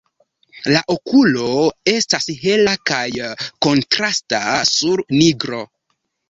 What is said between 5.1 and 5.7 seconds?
nigro.